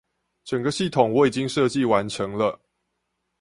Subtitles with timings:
[0.43, 2.59] 整個系統我已經設計完成了